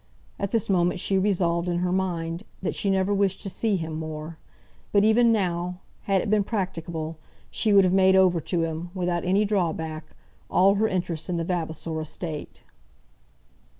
[0.39, 3.93] At this moment she resolved, in her mind, that she never wished to see him
[3.93, 4.39] more;
[4.91, 7.19] but even now, had it been practicable,
[7.51, 10.15] she would have made over to him, without any drawback,
[10.49, 12.63] all her interest in the Vavasor estate.